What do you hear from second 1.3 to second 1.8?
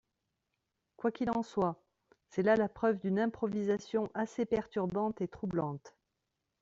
soit,